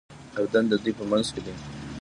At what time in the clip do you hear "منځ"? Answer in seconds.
1.11-1.27